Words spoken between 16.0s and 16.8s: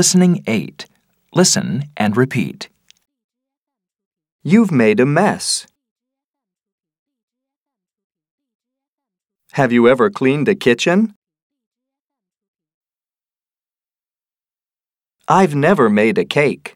a cake.